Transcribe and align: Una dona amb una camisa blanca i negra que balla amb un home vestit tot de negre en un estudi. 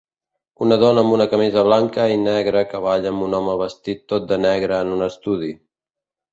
Una 0.67 0.77
dona 0.83 1.03
amb 1.05 1.13
una 1.17 1.27
camisa 1.33 1.65
blanca 1.67 2.07
i 2.15 2.17
negra 2.23 2.65
que 2.73 2.81
balla 2.87 3.13
amb 3.13 3.29
un 3.29 3.37
home 3.43 3.55
vestit 3.63 4.05
tot 4.15 4.29
de 4.35 4.43
negre 4.49 4.83
en 4.89 4.93
un 4.99 5.09
estudi. 5.13 5.55